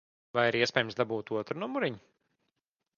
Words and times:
Vai 0.37 0.45
ir 0.51 0.57
iespējams 0.61 0.97
dabūt 1.01 1.31
otru 1.43 1.61
numuriņu? 1.67 2.05